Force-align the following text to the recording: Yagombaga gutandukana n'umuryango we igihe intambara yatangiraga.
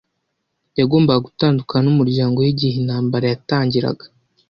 Yagombaga 0.79 1.25
gutandukana 1.27 1.83
n'umuryango 1.85 2.35
we 2.43 2.47
igihe 2.53 2.75
intambara 2.77 3.25
yatangiraga. 3.27 4.05